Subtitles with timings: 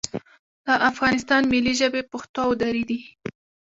[0.65, 2.99] د افغانستان ملي ژبې پښتو او دري دي